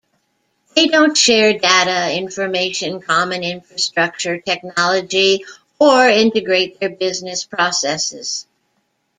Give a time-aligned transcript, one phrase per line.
[0.75, 5.45] They don't share data, information, common infrastructure, technology
[5.77, 8.47] or integrate their business processes.